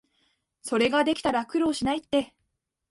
[0.63, 2.33] それができたら苦労しないって